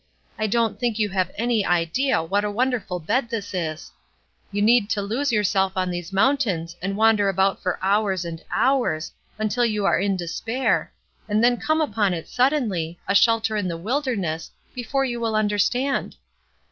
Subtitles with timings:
[0.39, 3.91] I don't think you have any idea what a wonderful bed this is!
[4.51, 8.43] You need to lose yourself on these moun tains and wander about for hours and
[8.49, 10.91] hours, until you are in despair,
[11.29, 16.15] and then come upon it suddenly, a shelter in the wilderness, before you will understand."